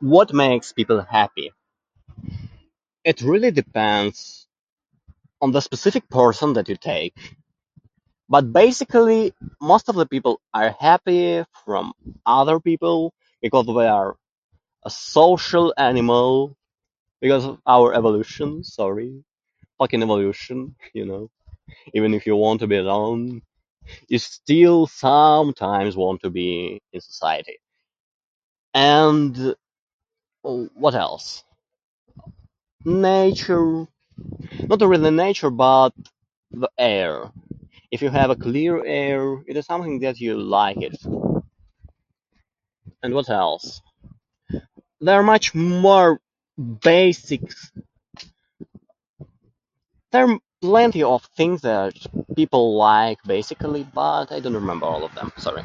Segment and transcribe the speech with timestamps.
[0.00, 1.52] What makes people happy?
[3.04, 4.46] It really depends
[5.40, 7.14] on the specific person that you take.
[8.28, 11.92] But basically, most of the people are happy from
[12.26, 14.16] other people, because they are
[14.84, 16.54] a social animal.
[17.20, 18.62] Because our evolution.
[18.62, 19.24] Sorry,
[19.78, 21.30] talking evolution, you know?
[21.92, 23.42] Even if you want to be alone,
[24.06, 27.58] you still sometimes want to be inside it.
[28.74, 29.56] And
[30.42, 31.42] what else?
[32.84, 33.86] Nature...
[34.68, 35.90] not really nature, but
[36.52, 37.32] the air.
[37.90, 40.98] If you have clear air it is something that you like it.
[43.02, 43.82] And what else?
[45.00, 46.20] There much more
[46.56, 47.72] basics...
[50.12, 53.86] there plenty of things the are- people like, basically.
[53.94, 55.64] But I don't remember all of them, sorry.